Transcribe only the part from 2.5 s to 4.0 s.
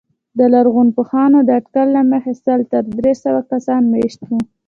تر درې سوه کسان